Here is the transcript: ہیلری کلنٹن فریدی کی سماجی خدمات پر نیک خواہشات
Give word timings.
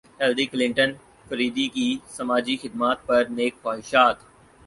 ہیلری 0.19 0.45
کلنٹن 0.51 0.91
فریدی 1.27 1.67
کی 1.75 1.87
سماجی 2.09 2.55
خدمات 2.61 3.05
پر 3.07 3.21
نیک 3.29 3.53
خواہشات 3.61 4.17